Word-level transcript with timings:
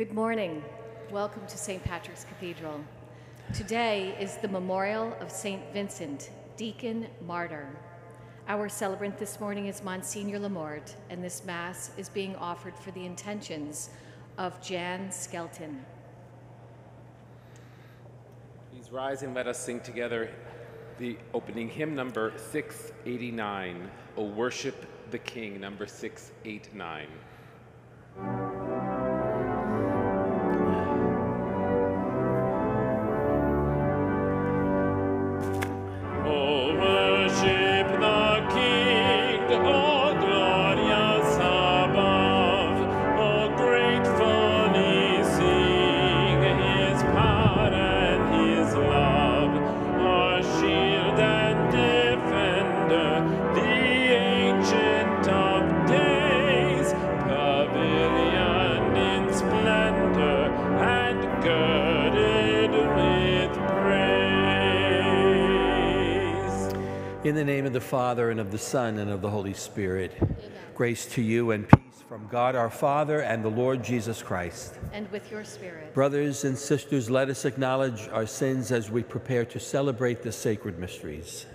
Good 0.00 0.14
morning. 0.14 0.64
Welcome 1.10 1.46
to 1.46 1.58
St. 1.58 1.84
Patrick's 1.84 2.24
Cathedral. 2.24 2.82
Today 3.52 4.16
is 4.18 4.38
the 4.38 4.48
memorial 4.48 5.14
of 5.20 5.30
St. 5.30 5.60
Vincent, 5.74 6.30
deacon 6.56 7.06
martyr. 7.26 7.68
Our 8.48 8.70
celebrant 8.70 9.18
this 9.18 9.38
morning 9.40 9.66
is 9.66 9.84
Monsignor 9.84 10.38
LaMorte, 10.38 10.94
and 11.10 11.22
this 11.22 11.44
Mass 11.44 11.90
is 11.98 12.08
being 12.08 12.34
offered 12.36 12.74
for 12.78 12.92
the 12.92 13.04
intentions 13.04 13.90
of 14.38 14.58
Jan 14.62 15.12
Skelton. 15.12 15.84
Please 18.72 18.90
rise 18.90 19.22
and 19.22 19.34
let 19.34 19.46
us 19.46 19.58
sing 19.58 19.80
together 19.80 20.30
the 20.98 21.18
opening 21.34 21.68
hymn 21.68 21.94
number 21.94 22.32
689, 22.50 23.90
O 24.16 24.24
Worship 24.24 24.86
the 25.10 25.18
King, 25.18 25.60
number 25.60 25.86
689. 25.86 27.06
In 67.30 67.36
the 67.36 67.44
name 67.44 67.64
of 67.64 67.72
the 67.72 67.80
Father, 67.80 68.32
and 68.32 68.40
of 68.40 68.50
the 68.50 68.58
Son, 68.58 68.98
and 68.98 69.08
of 69.08 69.22
the 69.22 69.30
Holy 69.30 69.54
Spirit, 69.54 70.12
grace 70.74 71.06
to 71.14 71.22
you 71.22 71.52
and 71.52 71.68
peace 71.68 72.02
from 72.08 72.26
God 72.26 72.56
our 72.56 72.70
Father 72.70 73.20
and 73.20 73.44
the 73.44 73.48
Lord 73.48 73.84
Jesus 73.84 74.20
Christ. 74.20 74.74
And 74.92 75.08
with 75.12 75.30
your 75.30 75.44
spirit, 75.44 75.94
Brothers 75.94 76.42
and 76.42 76.58
sisters, 76.58 77.08
let 77.08 77.28
us 77.28 77.44
acknowledge 77.44 78.08
our 78.08 78.26
sins 78.26 78.72
as 78.72 78.90
we 78.90 79.04
prepare 79.04 79.44
to 79.44 79.60
celebrate 79.60 80.24
the 80.24 80.32
sacred 80.32 80.80
mysteries. 80.80 81.46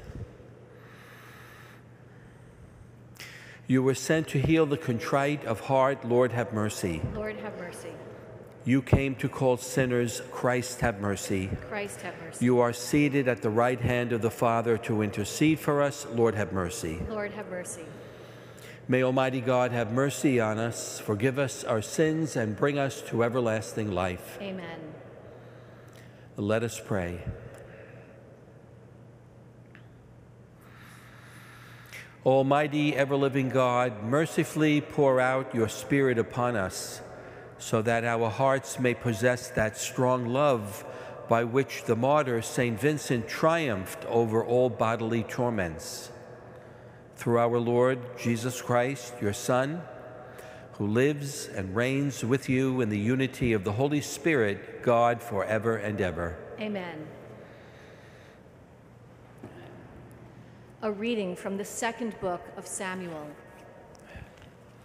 You 3.68 3.84
were 3.84 3.96
sent 3.96 4.30
to 4.30 4.40
heal 4.40 4.66
the 4.66 4.78
contrite 4.78 5.44
of 5.44 5.60
heart, 5.60 6.06
Lord, 6.08 6.32
have 6.32 6.54
mercy. 6.54 7.02
Lord 7.14 7.36
have 7.40 7.60
mercy. 7.60 7.92
You 8.68 8.82
came 8.82 9.14
to 9.18 9.30
call 9.30 9.58
sinners, 9.58 10.24
Christ, 10.32 10.82
have 10.82 11.00
mercy. 11.00 11.52
Christ 11.70 12.02
have 12.02 12.20
mercy. 12.20 12.44
You 12.44 12.60
are 12.60 12.74
seated 12.74 13.28
at 13.28 13.44
the 13.44 13.50
right 13.52 13.80
hand 13.80 14.12
of 14.12 14.24
the 14.24 14.32
Father 14.32 14.76
to 14.80 15.04
intercede 15.04 15.60
for 15.60 15.84
us, 15.84 16.08
Lord, 16.12 16.34
have 16.34 16.52
mercy. 16.52 17.00
Lord 17.08 17.32
have 17.34 17.48
mercy. 17.52 17.86
May 18.88 19.04
Almighty 19.04 19.40
God 19.40 19.72
have 19.72 19.92
mercy 19.92 20.40
on 20.40 20.58
us, 20.58 21.00
forgive 21.00 21.38
us 21.38 21.64
our 21.64 21.82
sins, 21.82 22.36
and 22.36 22.58
bring 22.58 22.80
us 22.80 23.02
to 23.04 23.24
everlasting 23.24 23.92
life. 23.92 24.40
Amen. 24.42 24.80
Let 26.36 26.64
us 26.64 26.82
pray. 26.84 27.22
Almighty, 32.26 32.96
ever 32.96 33.16
living 33.16 33.50
God, 33.50 34.04
mercifully 34.04 34.82
pour 34.82 35.22
out 35.22 35.54
your 35.54 35.70
Spirit 35.70 36.18
upon 36.18 36.56
us, 36.56 37.02
so 37.58 37.82
that 37.82 38.04
our 38.04 38.30
hearts 38.30 38.80
may 38.80 38.94
possess 38.94 39.50
that 39.50 39.78
strong 39.78 40.28
love 40.28 40.86
by 41.28 41.44
which 41.44 41.84
the 41.86 41.96
martyr 41.96 42.42
St. 42.42 42.80
Vincent 42.80 43.28
triumphed 43.28 44.06
over 44.06 44.44
all 44.44 44.70
bodily 44.70 45.24
torments. 45.24 46.12
Through 47.16 47.40
our 47.40 47.58
Lord 47.58 48.00
Jesus 48.18 48.62
Christ, 48.62 49.14
your 49.22 49.34
Son, 49.34 49.82
who 50.74 50.86
lives 50.86 51.48
and 51.48 51.76
reigns 51.76 52.24
with 52.24 52.50
you 52.50 52.82
in 52.82 52.90
the 52.90 53.00
unity 53.00 53.54
of 53.54 53.64
the 53.64 53.72
Holy 53.72 54.02
Spirit, 54.02 54.84
God 54.84 55.24
forever 55.24 55.78
and 55.78 56.02
ever. 56.02 56.36
Amen. 56.60 57.08
A 60.82 60.92
reading 60.92 61.36
from 61.36 61.58
the 61.58 61.66
second 61.66 62.20
book 62.20 62.42
of 62.58 62.68
Samuel. 62.68 63.28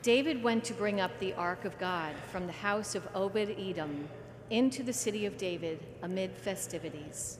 David 0.02 0.42
went 0.42 0.64
to 0.64 0.72
bring 0.72 0.98
up 0.98 1.18
the 1.18 1.34
ark 1.34 1.66
of 1.66 1.78
God 1.78 2.14
from 2.32 2.46
the 2.46 2.54
house 2.54 2.94
of 2.94 3.06
Obed 3.14 3.54
Edom 3.58 4.08
into 4.48 4.82
the 4.82 4.94
city 4.94 5.26
of 5.26 5.36
David 5.36 5.86
amid 6.02 6.32
festivities. 6.38 7.38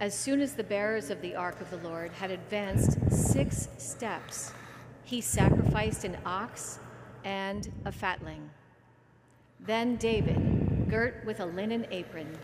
As 0.00 0.12
soon 0.12 0.40
as 0.40 0.54
the 0.54 0.64
bearers 0.64 1.08
of 1.08 1.22
the 1.22 1.36
ark 1.36 1.60
of 1.60 1.70
the 1.70 1.88
Lord 1.88 2.10
had 2.10 2.32
advanced 2.32 2.98
six 3.12 3.68
steps, 3.78 4.50
he 5.04 5.20
sacrificed 5.20 6.02
an 6.02 6.18
ox 6.26 6.80
and 7.22 7.70
a 7.84 7.92
fatling. 7.92 8.50
Then 9.60 9.94
David, 9.94 10.90
girt 10.90 11.22
with 11.24 11.38
a 11.38 11.46
linen 11.46 11.86
apron, 11.92 12.36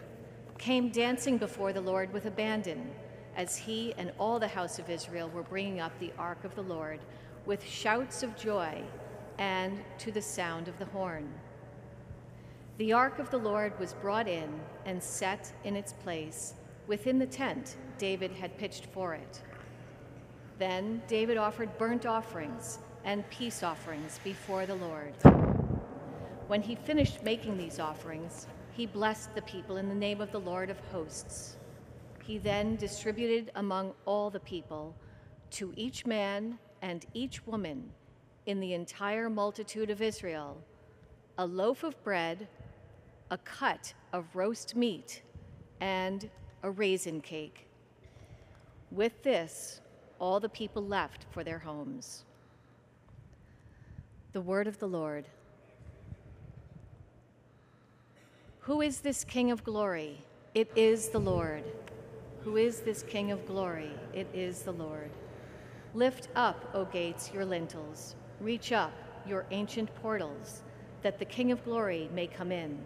came 0.59 0.91
dancing 0.91 1.39
before 1.39 1.73
the 1.73 1.81
Lord 1.81 2.13
with 2.13 2.27
abandon, 2.27 2.89
as 3.37 3.57
he 3.57 3.95
and 3.99 4.13
all 4.17 4.39
the 4.39 4.47
house 4.47 4.79
of 4.79 4.89
Israel 4.89 5.29
were 5.29 5.43
bringing 5.43 5.81
up 5.81 5.99
the 5.99 6.13
ark 6.17 6.45
of 6.45 6.55
the 6.55 6.63
Lord 6.63 7.01
with 7.47 7.65
shouts 7.65 8.23
of 8.23 8.37
joy 8.37 8.85
and 9.39 9.81
to 9.99 10.13
the 10.13 10.23
sound 10.23 10.69
of 10.69 10.79
the 10.79 10.85
horn. 10.87 11.33
The 12.79 12.93
ark 12.93 13.19
of 13.19 13.31
the 13.31 13.39
Lord 13.39 13.79
was 13.79 13.93
brought 13.95 14.29
in 14.29 14.61
and 14.85 15.03
set 15.03 15.53
in 15.65 15.77
its 15.77 15.93
place 15.93 16.55
within 16.87 17.19
the 17.19 17.27
tent 17.27 17.77
David 17.99 18.33
had 18.33 18.57
pitched 18.59 18.87
for 18.87 19.15
it. 19.15 19.43
Then 20.59 21.03
David 21.07 21.37
offered 21.37 21.77
burnt 21.79 22.07
offerings 22.07 22.79
and 23.05 23.29
peace 23.31 23.63
offerings 23.63 24.21
before 24.25 24.67
the 24.67 24.75
Lord. 24.75 25.15
When 26.49 26.63
he 26.63 26.75
finished 26.75 27.23
making 27.23 27.57
these 27.57 27.79
offerings, 27.79 28.47
he 28.73 28.87
blessed 28.87 29.35
the 29.35 29.43
people 29.43 29.77
in 29.77 29.89
the 29.89 29.95
name 29.95 30.21
of 30.21 30.33
the 30.33 30.41
Lord 30.41 30.71
of 30.71 30.79
hosts. 30.93 31.57
He 32.25 32.39
then 32.39 32.77
distributed 32.77 33.51
among 33.55 33.93
all 34.05 34.31
the 34.31 34.41
people, 34.41 34.95
to 35.51 35.73
each 35.77 36.07
man 36.07 36.59
and 36.83 37.05
each 37.15 37.47
woman 37.47 37.91
in 38.49 38.61
the 38.61 38.73
entire 38.73 39.29
multitude 39.29 39.91
of 39.91 40.01
Israel, 40.01 40.57
a 41.37 41.45
loaf 41.45 41.85
of 41.85 42.03
bread, 42.03 42.49
a 43.31 43.37
cut 43.37 43.93
of 44.15 44.25
roast 44.35 44.75
meat, 44.75 45.21
and 45.83 46.31
a 46.63 46.71
raisin 46.71 47.21
cake. 47.21 47.69
With 48.91 49.23
this, 49.23 49.83
all 50.19 50.41
the 50.41 50.49
people 50.49 50.83
left 50.83 51.27
for 51.31 51.45
their 51.45 51.59
homes. 51.59 52.25
The 54.33 54.41
word 54.41 54.67
of 54.67 54.79
the 54.79 54.89
Lord. 54.89 55.27
Who 58.61 58.81
is 58.81 59.01
this 59.03 59.25
King 59.25 59.51
of 59.51 59.63
glory? 59.63 60.23
It 60.55 60.71
is 60.75 61.11
the 61.11 61.21
Lord. 61.21 61.65
Who 62.45 62.57
is 62.57 62.81
this 62.81 63.03
King 63.03 63.31
of 63.31 63.47
glory? 63.47 63.91
It 64.15 64.27
is 64.33 64.63
the 64.63 64.73
Lord. 64.73 65.11
Lift 65.93 66.29
up, 66.35 66.71
O 66.73 66.87
gates, 66.87 67.31
your 67.35 67.45
lintels. 67.45 68.15
Reach 68.41 68.71
up, 68.73 68.93
your 69.27 69.47
ancient 69.51 69.93
portals, 69.97 70.63
that 71.03 71.19
the 71.19 71.25
King 71.25 71.51
of 71.51 71.65
glory 71.65 72.09
may 72.15 72.27
come 72.27 72.53
in. 72.53 72.79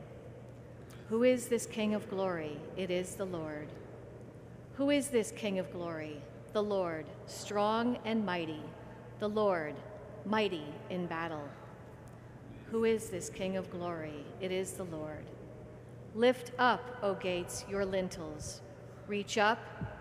Who 1.09 1.25
is 1.25 1.49
this 1.49 1.67
King 1.67 1.95
of 1.95 2.09
glory? 2.09 2.57
It 2.77 2.91
is 2.91 3.17
the 3.17 3.27
Lord. 3.27 3.69
Who 4.75 4.89
is 4.89 5.09
this 5.09 5.31
King 5.31 5.59
of 5.59 5.71
glory? 5.71 6.23
The 6.55 6.63
Lord, 6.63 7.05
strong 7.27 7.99
and 8.07 8.25
mighty, 8.25 8.63
the 9.19 9.29
Lord, 9.29 9.75
mighty 10.25 10.65
in 10.89 11.07
battle. 11.07 11.47
Who 12.71 12.85
is 12.85 13.11
this 13.11 13.29
King 13.29 13.59
of 13.59 13.71
glory? 13.71 14.25
It 14.41 14.53
is 14.53 14.73
the 14.73 14.85
Lord. 14.85 15.27
Lift 16.15 16.53
up, 16.59 16.99
O 17.03 17.13
gates, 17.13 17.67
your 17.69 17.85
lintels. 17.85 18.63
Reach 19.07 19.37
up, 19.37 19.59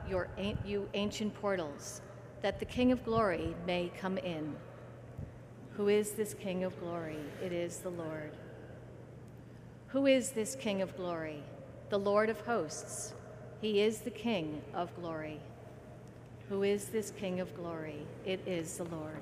your, 0.10 0.30
you 0.66 0.88
ancient 0.94 1.34
portals, 1.36 2.02
that 2.42 2.60
the 2.60 2.66
King 2.66 2.94
of 2.94 3.04
glory 3.04 3.54
may 3.68 3.92
come 4.00 4.18
in. 4.18 4.56
Who 5.78 5.88
is 5.88 6.12
this 6.12 6.34
King 6.34 6.64
of 6.64 6.78
glory? 6.80 7.20
It 7.44 7.54
is 7.54 7.78
the 7.78 7.90
Lord. 7.90 8.32
Who 9.88 10.06
is 10.06 10.32
this 10.32 10.56
King 10.56 10.82
of 10.82 10.96
glory? 10.96 11.44
The 11.90 12.00
Lord 12.00 12.30
of 12.30 12.40
hosts. 12.42 13.14
He 13.62 13.82
is 13.82 14.00
the 14.00 14.12
King 14.12 14.62
of 14.74 14.94
glory. 14.96 15.40
Who 16.50 16.64
is 16.64 16.86
this 16.86 17.12
King 17.12 17.40
of 17.40 17.56
glory? 17.56 18.06
It 18.26 18.42
is 18.46 18.78
the 18.78 18.84
Lord. 18.86 19.22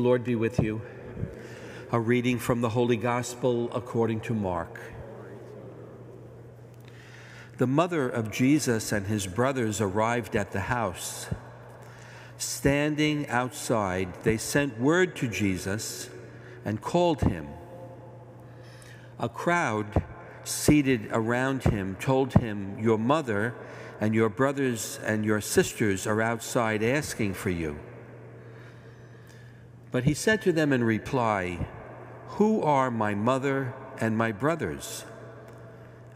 The 0.00 0.06
Lord 0.06 0.24
be 0.24 0.34
with 0.34 0.60
you. 0.60 0.80
A 1.92 2.00
reading 2.00 2.38
from 2.38 2.62
the 2.62 2.70
Holy 2.70 2.96
Gospel 2.96 3.70
according 3.74 4.20
to 4.20 4.32
Mark. 4.32 4.80
The 7.58 7.66
mother 7.66 8.08
of 8.08 8.30
Jesus 8.30 8.92
and 8.92 9.08
his 9.08 9.26
brothers 9.26 9.78
arrived 9.78 10.36
at 10.36 10.52
the 10.52 10.60
house. 10.60 11.28
Standing 12.38 13.28
outside, 13.28 14.08
they 14.22 14.38
sent 14.38 14.80
word 14.80 15.16
to 15.16 15.28
Jesus 15.28 16.08
and 16.64 16.80
called 16.80 17.20
him. 17.20 17.48
A 19.18 19.28
crowd 19.28 20.02
seated 20.44 21.10
around 21.12 21.64
him 21.64 21.94
told 22.00 22.32
him, 22.32 22.78
Your 22.78 22.96
mother 22.96 23.54
and 24.00 24.14
your 24.14 24.30
brothers 24.30 24.98
and 25.04 25.26
your 25.26 25.42
sisters 25.42 26.06
are 26.06 26.22
outside 26.22 26.82
asking 26.82 27.34
for 27.34 27.50
you. 27.50 27.78
But 29.90 30.04
he 30.04 30.14
said 30.14 30.42
to 30.42 30.52
them 30.52 30.72
in 30.72 30.84
reply, 30.84 31.66
Who 32.38 32.62
are 32.62 32.90
my 32.90 33.14
mother 33.14 33.74
and 33.98 34.16
my 34.16 34.32
brothers? 34.32 35.04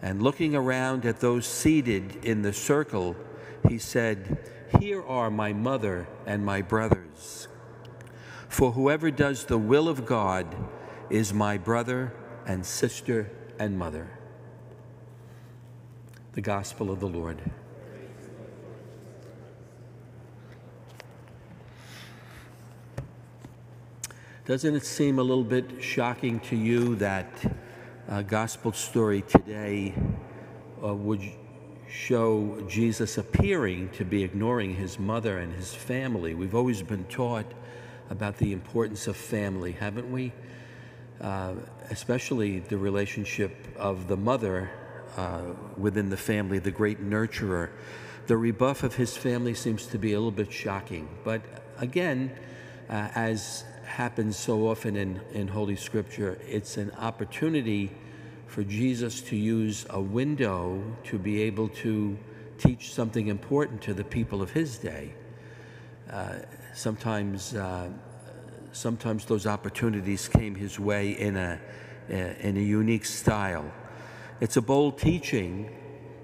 And 0.01 0.23
looking 0.23 0.55
around 0.55 1.05
at 1.07 1.21
those 1.21 1.47
seated 1.47 2.25
in 2.25 2.43
the 2.43 2.53
circle, 2.53 3.17
he 3.69 3.79
said, 3.79 4.39
Here 4.79 5.03
are 5.03 5.31
my 5.31 5.53
mother 5.53 6.07
and 6.27 6.45
my 6.45 6.63
brothers. 6.63 7.49
For 8.49 8.73
whoever 8.73 9.11
does 9.11 9.47
the 9.47 9.59
will 9.59 9.89
of 9.89 10.07
God 10.07 10.55
is 11.11 11.35
my 11.35 11.59
brother 11.59 12.13
and 12.47 12.65
sister 12.65 13.31
and 13.59 13.79
mother. 13.79 14.11
The 16.33 16.41
Gospel 16.41 16.91
of 16.91 17.01
the 17.01 17.09
Lord. 17.09 17.41
Doesn't 24.47 24.75
it 24.75 24.85
seem 24.85 25.19
a 25.19 25.23
little 25.23 25.43
bit 25.43 25.83
shocking 25.83 26.39
to 26.41 26.57
you 26.57 26.97
that 26.97 27.31
uh, 28.11 28.21
gospel 28.21 28.73
story 28.73 29.23
today 29.23 29.95
uh, 30.85 30.95
would 30.95 31.23
show 31.89 32.63
Jesus 32.69 33.17
appearing 33.17 33.89
to 33.93 34.05
be 34.05 34.23
ignoring 34.23 34.75
his 34.75 34.99
mother 34.99 35.39
and 35.39 35.55
his 35.55 35.73
family? 35.73 36.35
We've 36.35 36.55
always 36.55 36.83
been 36.83 37.05
taught 37.05 37.47
about 38.11 38.37
the 38.37 38.53
importance 38.53 39.07
of 39.07 39.17
family, 39.17 39.73
haven't 39.73 40.13
we? 40.13 40.31
Uh, 41.23 41.55
especially 41.89 42.59
the 42.59 42.77
relationship 42.77 43.57
of 43.79 44.09
the 44.09 44.17
mother 44.19 44.71
uh, 45.17 45.41
within 45.79 46.11
the 46.11 46.19
family, 46.19 46.59
the 46.59 46.71
great 46.71 47.03
nurturer. 47.03 47.71
The 48.27 48.37
rebuff 48.37 48.83
of 48.83 48.97
his 48.97 49.17
family 49.17 49.55
seems 49.55 49.87
to 49.87 49.99
be 49.99 50.13
a 50.13 50.19
little 50.19 50.31
bit 50.31 50.53
shocking. 50.53 51.09
But 51.25 51.41
again, 51.79 52.31
uh, 52.91 53.09
as 53.15 53.65
happens 53.87 54.37
so 54.37 54.69
often 54.69 54.97
in, 54.97 55.21
in 55.33 55.49
Holy 55.49 55.77
Scripture, 55.77 56.39
it's 56.49 56.77
an 56.77 56.91
opportunity 56.99 57.91
for 58.47 58.63
Jesus 58.63 59.21
to 59.23 59.37
use 59.37 59.87
a 59.91 60.01
window 60.01 60.83
to 61.05 61.19
be 61.19 61.43
able 61.43 61.69
to 61.69 62.17
teach 62.59 62.93
something 62.95 63.29
important 63.29 63.83
to 63.83 63.95
the 63.95 64.05
people 64.05 64.43
of 64.43 64.51
his 64.51 64.79
day. 64.79 65.15
Uh, 66.11 66.35
sometimes, 66.75 67.55
uh, 67.55 67.89
sometimes 68.73 69.25
those 69.25 69.47
opportunities 69.47 70.29
came 70.29 70.55
his 70.55 70.79
way 70.79 71.11
in 71.11 71.37
a, 71.37 71.61
in 72.09 72.57
a 72.57 72.61
unique 72.61 73.05
style. 73.05 73.73
It's 74.41 74.57
a 74.57 74.63
bold 74.63 74.99
teaching 74.99 75.75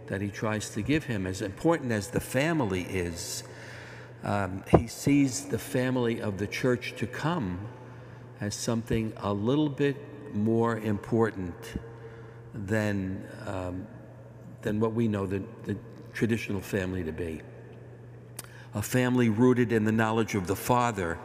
that 0.07 0.21
he 0.21 0.29
tries 0.29 0.71
to 0.71 0.83
give 0.83 1.05
him, 1.05 1.27
as 1.27 1.41
important 1.41 1.93
as 1.93 2.09
the 2.09 2.21
family 2.21 2.83
is 2.83 3.45
um, 4.23 4.63
he 4.77 4.87
sees 4.87 5.47
the 5.47 5.59
family 5.59 6.21
of 6.21 6.39
the 6.39 6.47
church 6.47 6.95
to 6.99 7.07
come 7.07 7.59
as 8.41 8.55
something 8.55 9.13
a 9.19 9.33
little 9.33 9.69
bit 9.69 9.97
more 10.35 10.79
important 10.79 11.55
than, 12.55 13.27
um, 13.47 13.87
than 14.63 14.81
what 14.81 14.93
we 14.93 15.09
know 15.09 15.27
the, 15.27 15.43
the 15.65 15.77
traditional 16.13 16.61
family 16.61 17.03
to 17.05 17.13
be. 17.13 17.41
A 18.75 18.83
family 18.83 19.29
rooted 19.29 19.73
in 19.73 19.85
the 19.85 19.93
knowledge 19.93 20.35
of 20.35 20.47
the 20.47 20.57
Father 20.57 21.19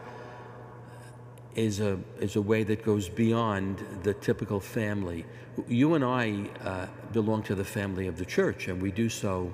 is 1.55 1.79
a, 1.79 1.97
is 2.19 2.35
a 2.35 2.41
way 2.41 2.63
that 2.63 2.83
goes 2.83 3.07
beyond 3.07 3.83
the 4.03 4.13
typical 4.13 4.59
family. 4.59 5.25
You 5.67 5.93
and 5.93 6.03
I 6.03 6.49
uh, 6.61 6.87
belong 7.13 7.43
to 7.43 7.55
the 7.55 7.63
family 7.63 8.07
of 8.07 8.17
the 8.17 8.25
church, 8.25 8.67
and 8.67 8.81
we 8.81 8.91
do 8.91 9.09
so 9.09 9.53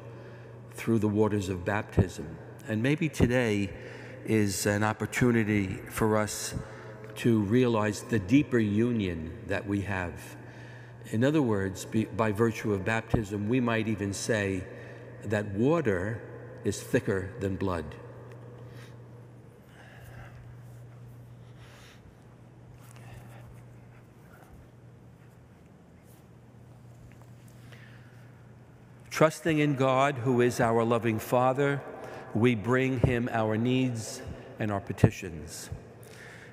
through 0.74 1.00
the 1.00 1.08
waters 1.08 1.50
of 1.50 1.64
baptism. 1.64 2.38
And 2.68 2.84
maybe 2.84 3.10
today 3.10 3.72
is 4.26 4.66
an 4.66 4.84
opportunity 4.84 5.80
for 5.90 6.18
us 6.18 6.54
to 7.16 7.42
realize 7.42 8.02
the 8.04 8.20
deeper 8.20 8.60
union 8.60 9.38
that 9.48 9.68
we 9.68 9.82
have. 9.82 10.14
In 11.10 11.24
other 11.24 11.42
words, 11.42 11.86
be, 11.86 12.06
by 12.06 12.32
virtue 12.32 12.74
of 12.74 12.86
baptism, 12.86 13.50
we 13.50 13.60
might 13.60 13.88
even 13.88 14.14
say 14.14 14.64
that 15.26 15.48
water 15.48 16.22
is 16.64 16.82
thicker 16.82 17.32
than 17.40 17.56
blood. 17.56 17.86
Trusting 29.10 29.60
in 29.60 29.76
God, 29.76 30.16
who 30.16 30.42
is 30.42 30.60
our 30.60 30.84
loving 30.84 31.20
Father, 31.20 31.82
we 32.34 32.56
bring 32.56 33.00
him 33.00 33.30
our 33.32 33.58
needs 33.58 34.22
and 34.60 34.72
our 34.72 34.80
petitions. 34.80 35.70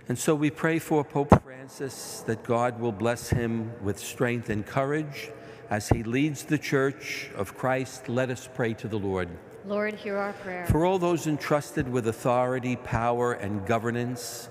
And 0.09 0.19
so 0.19 0.35
we 0.35 0.51
pray 0.51 0.79
for 0.79 1.05
Pope 1.05 1.43
Francis 1.43 2.23
that 2.27 2.43
God 2.43 2.81
will 2.81 2.93
bless 2.93 3.29
him 3.29 3.73
with 3.83 3.99
strength 3.99 4.49
and 4.49 4.67
courage 4.67 5.31
as 5.69 5.91
he 5.91 6.03
leads 6.03 6.45
the 6.45 6.57
Church 6.57 7.31
of 7.37 7.57
Christ. 7.57 8.09
Let 8.09 8.31
us 8.31 8.49
pray 8.53 8.73
to 8.75 8.89
the 8.89 8.99
Lord. 8.99 9.29
Lord, 9.67 9.95
hear 9.95 10.17
our 10.17 10.33
prayer. 10.33 10.65
For 10.67 10.87
all 10.87 10.99
those 10.99 11.27
entrusted 11.27 11.87
with 11.87 12.09
authority, 12.09 12.77
power, 12.77 13.35
and 13.35 13.67
governance, 13.67 14.49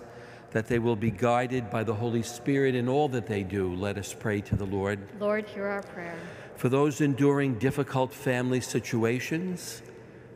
that 0.51 0.67
they 0.67 0.77
will 0.77 0.95
be 0.95 1.09
guided 1.09 1.71
by 1.71 1.83
the 1.83 1.95
Holy 1.95 2.21
Spirit 2.21 2.75
in 2.75 2.87
all 2.87 3.09
that 3.09 3.25
they 3.25 3.41
do, 3.41 3.73
let 3.73 3.97
us 3.97 4.13
pray 4.13 4.41
to 4.41 4.55
the 4.55 4.65
Lord. 4.65 4.99
Lord, 5.19 5.45
hear 5.45 5.65
our 5.65 5.81
prayer. 5.81 6.15
For 6.55 6.69
those 6.69 7.01
enduring 7.01 7.57
difficult 7.57 8.13
family 8.13 8.61
situations, 8.61 9.81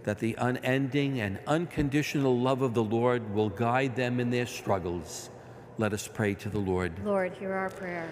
that 0.04 0.20
the 0.20 0.36
unending 0.40 1.20
and 1.20 1.40
unconditional 1.48 2.38
love 2.38 2.62
of 2.62 2.74
the 2.74 2.84
Lord 2.84 3.34
will 3.34 3.50
guide 3.50 3.96
them 3.96 4.20
in 4.20 4.30
their 4.30 4.46
struggles. 4.46 5.30
Let 5.78 5.94
us 5.94 6.08
pray 6.08 6.34
to 6.36 6.50
the 6.50 6.60
Lord. 6.60 6.94
Lord, 7.06 7.34
hear 7.34 7.54
our 7.54 7.70
prayer. 7.70 8.10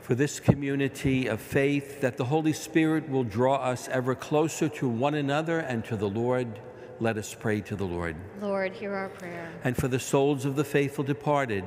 For 0.00 0.14
this 0.14 0.40
community 0.40 1.26
of 1.26 1.40
faith, 1.40 2.00
that 2.00 2.16
the 2.16 2.24
Holy 2.24 2.52
Spirit 2.52 3.08
will 3.08 3.24
draw 3.24 3.56
us 3.56 3.88
ever 3.88 4.14
closer 4.14 4.68
to 4.70 4.88
one 4.88 5.14
another 5.14 5.60
and 5.60 5.84
to 5.86 5.96
the 5.96 6.08
Lord, 6.08 6.60
let 6.98 7.16
us 7.16 7.34
pray 7.34 7.60
to 7.62 7.76
the 7.76 7.84
Lord. 7.84 8.16
Lord, 8.40 8.72
hear 8.72 8.94
our 8.94 9.08
prayer. 9.08 9.50
And 9.64 9.76
for 9.76 9.88
the 9.88 9.98
souls 9.98 10.44
of 10.44 10.56
the 10.56 10.64
faithful 10.64 11.04
departed, 11.04 11.64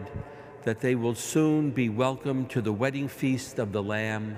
that 0.64 0.80
they 0.80 0.96
will 0.96 1.16
soon 1.16 1.72
be 1.72 1.90
welcomed 1.90 2.50
to 2.52 2.62
the 2.62 2.74
wedding 2.74 3.08
feast 3.08 3.60
of 3.60 3.72
the 3.72 3.84
Lamb, 3.84 4.38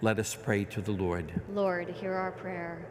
let 0.00 0.18
us 0.18 0.34
pray 0.34 0.64
to 0.64 0.80
the 0.80 0.92
Lord. 0.92 1.32
Lord, 1.52 1.88
hear 1.88 2.14
our 2.14 2.32
prayer. 2.32 2.86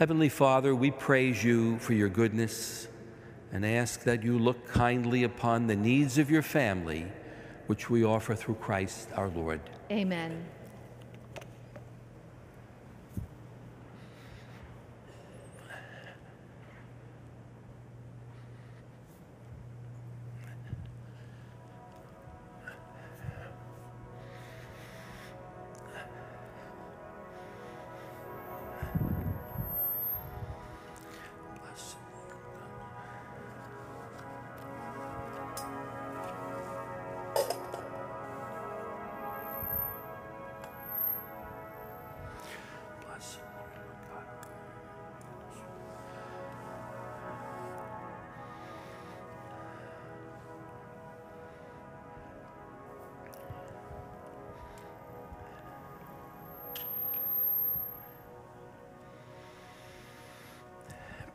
Heavenly 0.00 0.30
Father, 0.30 0.74
we 0.74 0.90
praise 0.90 1.44
you 1.44 1.78
for 1.78 1.92
your 1.92 2.08
goodness 2.08 2.88
and 3.52 3.66
ask 3.66 4.02
that 4.04 4.22
you 4.22 4.38
look 4.38 4.66
kindly 4.66 5.24
upon 5.24 5.66
the 5.66 5.76
needs 5.76 6.16
of 6.16 6.30
your 6.30 6.40
family, 6.40 7.06
which 7.66 7.90
we 7.90 8.02
offer 8.02 8.34
through 8.34 8.54
Christ 8.54 9.10
our 9.14 9.28
Lord. 9.28 9.60
Amen. 9.90 10.42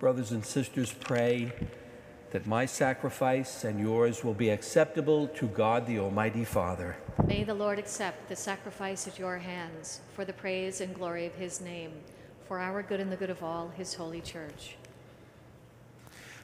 Brothers 0.06 0.34
and 0.34 0.46
sisters, 0.46 0.94
pray 0.94 1.52
that 2.30 2.46
my 2.46 2.68
sacrifice 2.68 3.64
and 3.64 3.80
yours 3.80 4.24
will 4.24 4.36
be 4.36 4.52
acceptable 4.52 5.28
to 5.30 5.48
God 5.48 5.88
the 5.88 5.98
Almighty 5.98 6.46
Father. 6.46 6.96
May 7.26 7.44
the 7.44 7.56
Lord 7.56 7.80
accept 7.80 8.30
the 8.30 8.36
sacrifice 8.36 9.08
at 9.08 9.18
your 9.18 9.40
hands 9.40 10.02
for 10.14 10.24
the 10.24 10.32
praise 10.32 10.80
and 10.80 10.94
glory 10.94 11.26
of 11.26 11.34
his 11.34 11.60
name, 11.60 11.92
for 12.48 12.60
our 12.60 12.84
good 12.84 13.00
and 13.00 13.12
the 13.12 13.16
good 13.16 13.32
of 13.32 13.42
all 13.42 13.70
his 13.70 13.96
holy 13.96 14.22
church. 14.22 14.76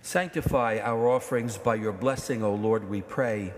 Sanctify 0.01 0.79
our 0.81 1.07
offerings 1.07 1.59
by 1.59 1.75
your 1.75 1.93
blessing, 1.93 2.43
O 2.43 2.55
Lord, 2.55 2.89
we 2.89 3.01
pray, 3.01 3.53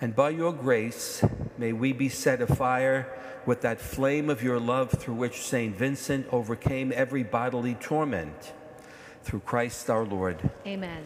and 0.00 0.14
by 0.14 0.30
your 0.30 0.52
grace 0.52 1.24
may 1.58 1.72
we 1.72 1.92
be 1.92 2.08
set 2.08 2.40
afire 2.40 3.12
with 3.46 3.62
that 3.62 3.80
flame 3.80 4.30
of 4.30 4.44
your 4.44 4.60
love 4.60 4.92
through 4.92 5.14
which 5.14 5.42
St. 5.42 5.74
Vincent 5.74 6.28
overcame 6.30 6.92
every 6.94 7.24
bodily 7.24 7.74
torment. 7.74 8.52
Through 9.22 9.40
Christ 9.40 9.90
our 9.90 10.04
Lord. 10.04 10.38
Amen. 10.66 11.02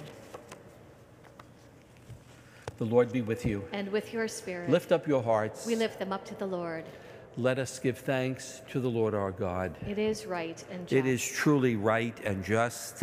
The 2.78 2.85
Lord 2.85 3.12
be 3.12 3.23
with 3.23 3.47
you. 3.47 3.64
And 3.73 3.90
with 3.92 4.12
your 4.12 4.26
spirit, 4.28 4.71
Lift 4.71 4.92
up 4.92 5.06
your 5.06 5.23
hearts. 5.23 5.66
we 5.66 5.76
lift 5.76 5.99
them 5.99 6.12
up 6.12 6.25
to 6.26 6.35
the 6.35 6.47
Lord. 6.47 6.85
Let 7.37 7.59
us 7.59 7.78
give 7.78 7.99
thanks 7.99 8.62
to 8.71 8.80
the 8.80 8.88
Lord 8.88 9.14
our 9.14 9.30
God. 9.33 9.75
It 9.88 9.99
is 9.99 10.26
right 10.26 10.62
and 10.71 10.87
just. 10.87 10.92
It 10.92 11.06
is 11.06 11.25
truly 11.25 11.75
right 11.76 12.16
and 12.25 12.44
just, 12.44 13.02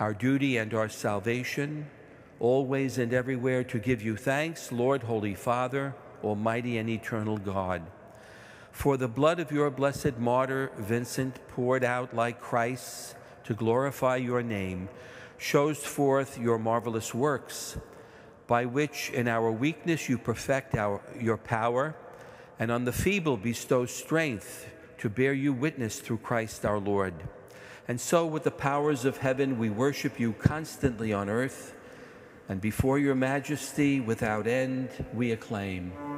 our 0.00 0.12
duty 0.12 0.58
and 0.58 0.72
our 0.74 0.88
salvation, 0.88 1.86
always 2.40 2.98
and 2.98 3.12
everywhere 3.12 3.64
to 3.64 3.78
give 3.78 4.02
you 4.02 4.16
thanks, 4.16 4.70
Lord, 4.70 5.02
Holy 5.02 5.34
Father, 5.34 5.94
Almighty 6.22 6.76
and 6.78 6.88
eternal 6.90 7.38
God. 7.38 7.82
For 8.70 8.96
the 8.96 9.08
blood 9.08 9.40
of 9.40 9.50
your 9.50 9.70
blessed 9.70 10.18
martyr 10.18 10.70
Vincent, 10.76 11.38
poured 11.48 11.82
out 11.84 12.14
like 12.14 12.40
Christ's 12.40 13.14
to 13.48 13.54
glorify 13.54 14.16
your 14.16 14.42
name, 14.42 14.90
shows 15.38 15.78
forth 15.78 16.36
your 16.36 16.58
marvelous 16.58 17.14
works, 17.14 17.78
by 18.46 18.66
which 18.66 19.08
in 19.08 19.26
our 19.26 19.50
weakness 19.50 20.06
you 20.06 20.18
perfect 20.18 20.74
our, 20.74 21.00
your 21.18 21.38
power, 21.38 21.96
and 22.58 22.70
on 22.70 22.84
the 22.84 22.92
feeble 22.92 23.38
bestow 23.38 23.86
strength 23.86 24.68
to 24.98 25.08
bear 25.08 25.32
you 25.32 25.54
witness 25.54 25.98
through 25.98 26.18
Christ 26.18 26.66
our 26.66 26.78
Lord. 26.78 27.14
And 27.88 27.98
so, 27.98 28.26
with 28.26 28.44
the 28.44 28.50
powers 28.50 29.06
of 29.06 29.16
heaven, 29.16 29.58
we 29.58 29.70
worship 29.70 30.20
you 30.20 30.34
constantly 30.34 31.14
on 31.14 31.30
earth, 31.30 31.74
and 32.50 32.60
before 32.60 32.98
your 32.98 33.14
majesty 33.14 33.98
without 33.98 34.46
end, 34.46 34.90
we 35.14 35.32
acclaim. 35.32 36.17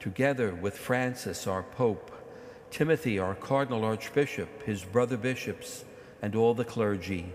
together 0.00 0.54
with 0.54 0.76
Francis, 0.76 1.46
our 1.46 1.62
Pope, 1.62 2.10
Timothy, 2.70 3.18
our 3.18 3.34
Cardinal 3.34 3.84
Archbishop, 3.84 4.62
his 4.62 4.84
brother 4.84 5.16
bishops, 5.16 5.84
and 6.20 6.34
all 6.34 6.54
the 6.54 6.64
clergy. 6.64 7.32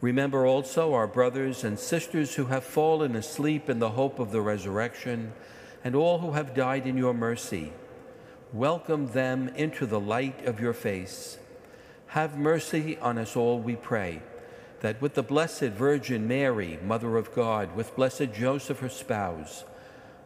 Remember 0.00 0.46
also 0.46 0.94
our 0.94 1.06
brothers 1.06 1.62
and 1.62 1.78
sisters 1.78 2.34
who 2.34 2.46
have 2.46 2.64
fallen 2.64 3.14
asleep 3.14 3.68
in 3.68 3.78
the 3.78 3.90
hope 3.90 4.18
of 4.18 4.32
the 4.32 4.40
resurrection, 4.40 5.32
and 5.84 5.94
all 5.94 6.18
who 6.18 6.32
have 6.32 6.54
died 6.54 6.86
in 6.86 6.96
your 6.96 7.14
mercy. 7.14 7.72
Welcome 8.52 9.12
them 9.12 9.48
into 9.50 9.86
the 9.86 10.00
light 10.00 10.46
of 10.46 10.60
your 10.60 10.72
face. 10.72 11.38
Have 12.08 12.36
mercy 12.36 12.98
on 12.98 13.18
us 13.18 13.36
all, 13.36 13.60
we 13.60 13.76
pray, 13.76 14.22
that 14.80 15.00
with 15.00 15.14
the 15.14 15.22
Blessed 15.22 15.70
Virgin 15.70 16.26
Mary, 16.26 16.78
Mother 16.82 17.16
of 17.16 17.32
God, 17.34 17.76
with 17.76 17.94
blessed 17.94 18.32
Joseph, 18.34 18.80
her 18.80 18.88
spouse, 18.88 19.64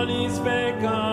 Tollis 0.00 0.38
peccata 0.40 1.09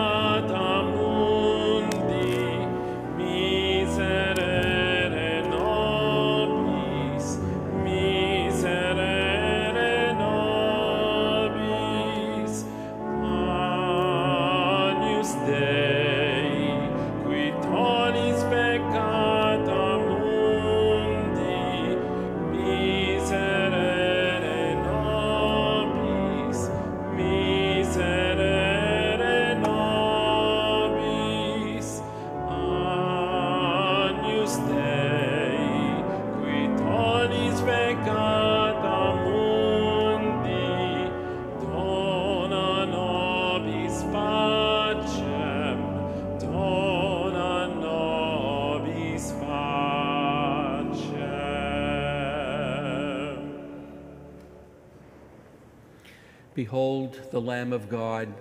Behold 56.58 57.20
the 57.30 57.40
Lamb 57.40 57.72
of 57.72 57.88
God. 57.88 58.34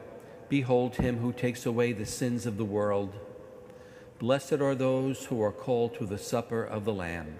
Behold 0.49 0.95
him 0.95 1.19
who 1.19 1.31
takes 1.31 1.67
away 1.67 1.93
the 1.93 2.03
sins 2.03 2.47
of 2.47 2.57
the 2.57 2.65
world. 2.65 3.13
Blessed 4.17 4.53
are 4.53 4.73
those 4.73 5.25
who 5.25 5.39
are 5.39 5.51
called 5.51 5.93
to 5.99 6.05
the 6.07 6.17
supper 6.17 6.63
of 6.63 6.83
the 6.83 6.93
Lamb. 6.95 7.37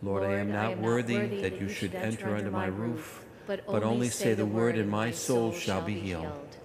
Lord, 0.00 0.22
I 0.22 0.34
am 0.34 0.52
not 0.52 0.78
worthy 0.78 1.40
that 1.40 1.60
you 1.60 1.68
should 1.68 1.96
enter 1.96 2.36
under 2.36 2.52
my 2.52 2.66
roof, 2.66 3.24
but 3.48 3.82
only 3.82 4.08
say 4.08 4.34
the 4.34 4.46
word, 4.46 4.78
and 4.78 4.88
my 4.88 5.10
soul 5.10 5.50
shall 5.50 5.82
be 5.82 5.98
healed. 5.98 6.56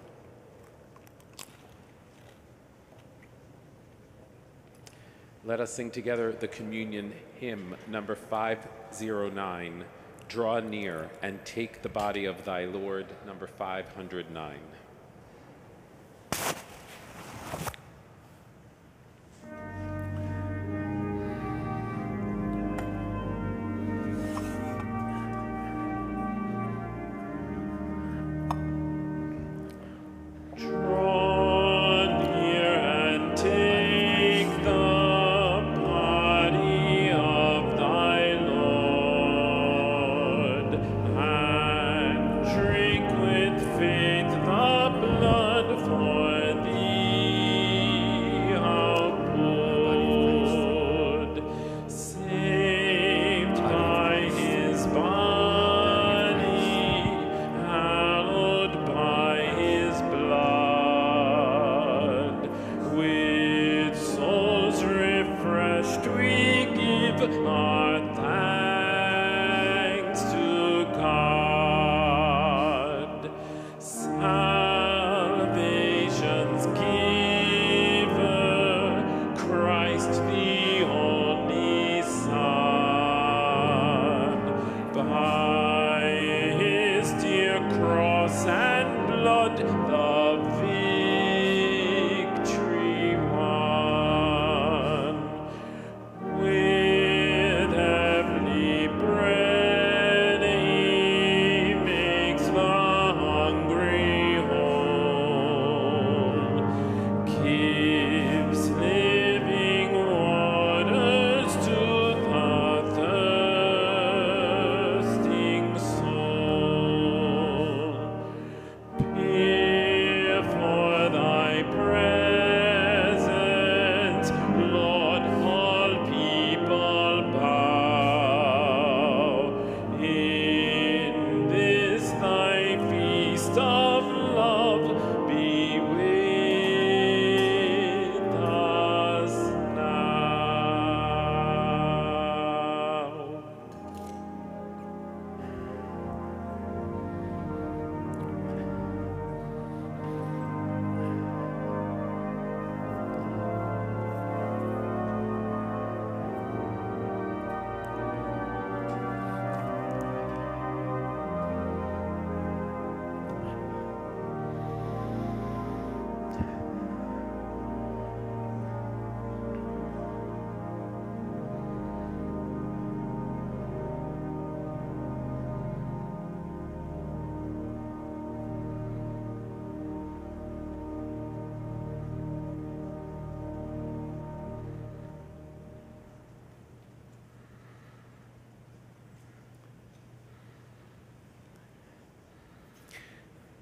Let 5.43 5.59
us 5.59 5.73
sing 5.73 5.89
together 5.89 6.33
the 6.33 6.47
communion 6.47 7.11
hymn 7.39 7.75
number 7.87 8.13
509. 8.13 9.85
Draw 10.27 10.61
near 10.61 11.09
and 11.21 11.43
take 11.45 11.81
the 11.81 11.89
body 11.89 12.25
of 12.25 12.43
thy 12.45 12.65
Lord, 12.65 13.05
number 13.25 13.47
509. 13.47 14.57
we 66.15 66.65
give 66.75 67.45
our 67.47 67.99
thanks. 68.15 68.72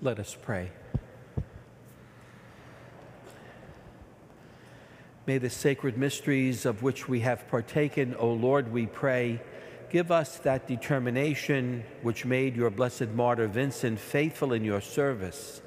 Let 0.03 0.17
us 0.17 0.35
pray. 0.41 0.71
May 5.27 5.37
the 5.37 5.51
sacred 5.51 5.95
mysteries 5.95 6.65
of 6.65 6.81
which 6.81 7.07
we 7.07 7.19
have 7.19 7.47
partaken, 7.47 8.15
O 8.17 8.33
Lord, 8.33 8.73
we 8.73 8.87
pray, 8.87 9.39
give 9.91 10.11
us 10.11 10.39
that 10.39 10.67
determination 10.67 11.83
which 12.01 12.25
made 12.25 12.55
your 12.55 12.71
blessed 12.71 13.09
martyr 13.09 13.47
Vincent 13.47 13.99
faithful 13.99 14.53
in 14.53 14.63
your 14.63 14.81
service 14.81 15.61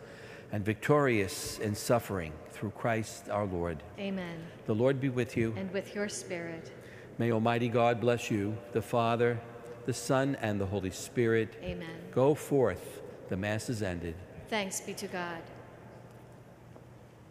and 0.51 0.65
victorious 0.65 1.61
in 1.61 1.77
suffering 1.77 2.33
through 2.51 2.71
Christ 2.71 3.29
our 3.29 3.47
Lord. 3.47 3.85
Amen. 4.01 4.41
The 4.67 4.75
Lord 4.75 5.01
be 5.01 5.11
with 5.11 5.37
you. 5.37 5.55
And 5.57 5.73
with 5.73 5.95
your 5.95 6.09
spirit. 6.09 6.73
May 7.19 7.31
Almighty 7.31 7.69
God 7.69 8.01
bless 8.01 8.33
you, 8.33 8.59
the 8.73 8.83
Father, 8.83 9.41
the 9.87 9.95
Son, 9.95 10.37
and 10.41 10.61
the 10.61 10.67
Holy 10.67 10.91
Spirit. 10.91 11.55
Amen. 11.63 11.89
Go 12.11 12.35
forth. 12.35 13.01
The 13.29 13.37
Mass 13.37 13.71
is 13.71 13.83
ended. 13.83 14.17
Thanks 14.49 14.81
be 14.81 14.95
to 14.95 15.07
God. 15.07 15.43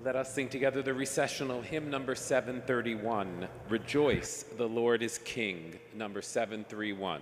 Let 0.04 0.16
us 0.18 0.34
sing 0.34 0.50
together 0.50 0.82
the 0.82 0.94
recessional 0.94 1.62
hymn 1.62 1.90
number 1.90 2.14
731, 2.14 3.48
Rejoice, 3.70 4.44
the 4.58 4.68
Lord 4.68 5.02
is 5.02 5.18
King, 5.20 5.80
number 5.96 6.22
731. 6.22 7.22